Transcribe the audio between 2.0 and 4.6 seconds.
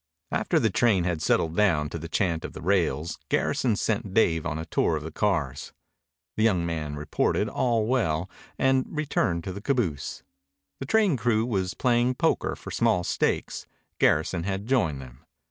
chant of the rails Garrison sent Dave on